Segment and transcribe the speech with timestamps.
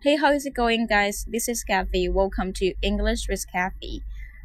[0.00, 1.26] Hey, how is it going, guys?
[1.26, 2.08] This is Kathy.
[2.08, 4.02] Welcome to English with Kathy.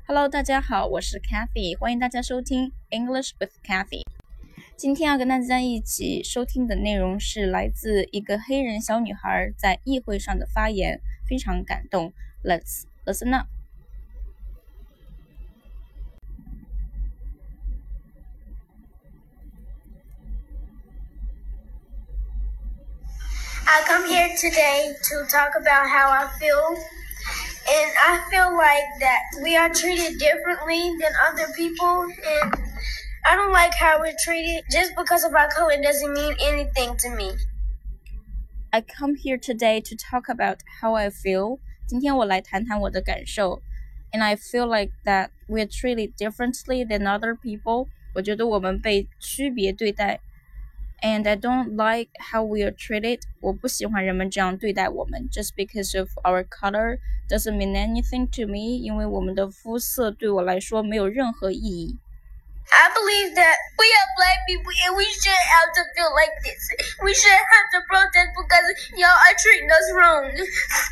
[0.07, 4.01] Hello，大家好，我是 Kathy，欢迎大家收听 English with Kathy。
[4.75, 12.11] 今天要跟大家一起收听的内容是来自一个黑人小女孩在议会上的发言，非常感动。
[12.43, 13.45] Let's listen up.
[23.72, 26.76] I come here today to talk about how I feel.
[27.70, 32.02] And I feel like that we are treated differently than other people.
[32.02, 32.54] And
[33.26, 34.64] I don't like how we're treated.
[34.70, 37.32] Just because of our color doesn't mean anything to me.
[38.72, 41.58] I come here today to talk about how I feel.
[41.86, 43.62] 今天我来谈谈我的感受。
[44.12, 47.88] And I feel like that we're treated differently than other people.
[48.14, 50.20] 我觉得我们被区别对待。
[51.02, 53.20] and I don't like how we are treated.
[53.40, 55.28] 我不喜欢人们这样对待我们。
[55.30, 58.82] Just because of our color doesn't mean anything to me.
[58.82, 61.98] 因为我们的肤色对我来说没有任何意义。
[62.70, 66.60] I believe that we are black people and we shouldn't have to feel like this.
[67.02, 70.28] We shouldn't have to protest because y'all are treating us wrong.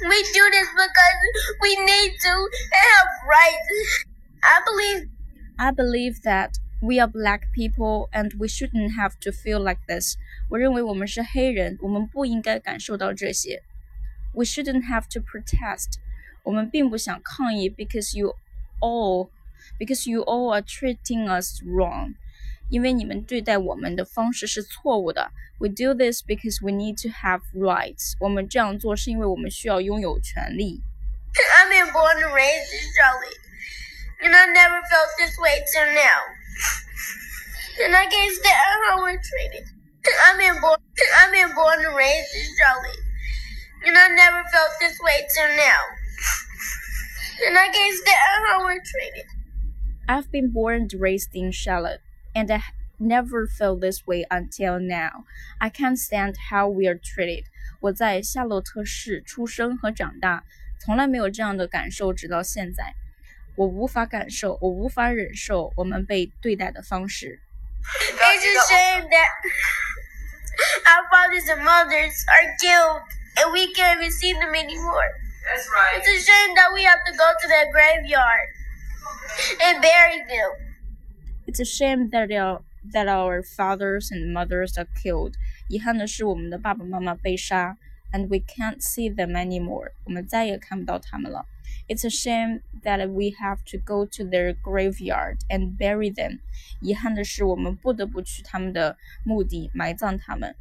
[0.08, 1.18] We do this because
[1.60, 2.34] we need to
[2.72, 4.04] have rights.
[4.42, 5.08] I believe
[5.58, 10.16] I believe that we are black people and we shouldn't have to feel like this.
[10.50, 13.62] 我认为我们是黑人，我们不应该感受到这些。
[14.32, 15.98] We shouldn't have to protest.
[16.42, 18.36] 我们并不想抗议，because you
[18.80, 19.30] all,
[19.78, 22.14] because you all are treating us wrong.
[22.68, 25.30] 因为你们对待我们的方式是错误的。
[25.58, 28.14] We do this because we need to have rights.
[28.20, 30.82] 我们这样做是因为我们需要拥有权利。
[31.32, 33.40] I've been born and raised in Charlotte,
[34.22, 36.39] and I never felt this way till now.
[37.84, 39.68] And I can't stand how we're treated.
[40.26, 40.78] I've been born,
[41.18, 43.02] I've been born and raised in Charlotte,
[43.84, 45.82] and I never felt this way till now.
[47.46, 49.26] And I can't stand how we're treated.
[50.08, 52.00] I've been born and raised in Charlotte,
[52.34, 52.62] and I
[52.98, 55.24] never felt this way until now.
[55.60, 57.44] I can't stand how we are treated.
[57.80, 60.44] 我在夏洛特市出生和长大，
[60.80, 62.94] 从来没有这样的感受，直到现在。
[63.56, 67.40] 我无法感受，我无法忍受我们被对待的方式。
[68.00, 69.30] It's a shame that
[70.86, 73.02] our fathers and mothers are killed
[73.36, 75.12] and we can't even see them anymore.
[75.46, 76.02] That's right.
[76.02, 78.48] It's a shame that we have to go to their graveyard
[79.62, 80.50] and bury them.
[81.46, 82.62] It's a shame that our
[82.92, 85.34] that our fathers and mothers are killed.
[85.68, 87.76] 遗憾的是，我们的爸爸妈妈被杀，
[88.12, 89.92] and we can't see them anymore.
[90.04, 91.46] 我们再也看不到他们了。
[91.88, 96.40] It's a shame that we have to go to their graveyard and bury them.
[96.80, 100.56] 遗憾的是，我们不得不去他们的墓地埋葬他们。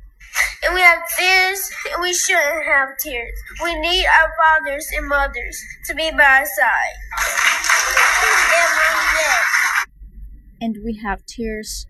[0.64, 3.36] And we have fears, and we shouldn't have tears.
[3.62, 5.58] We need our fathers and mothers
[5.88, 6.98] to be by our side.
[8.22, 9.86] And we're next.
[10.62, 11.86] And we have tears,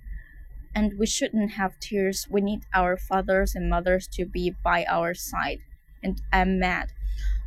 [0.73, 2.27] and we shouldn't have tears.
[2.29, 5.59] We need our fathers and mothers to be by our side.
[6.03, 6.89] And I'm mad.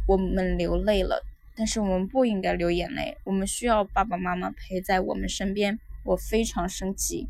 [0.07, 1.23] 我们流泪了，
[1.56, 3.18] 但是我们不应该流眼泪。
[3.24, 5.80] 我们需要爸爸妈妈陪在我们身边。
[6.06, 7.30] 我非常生气。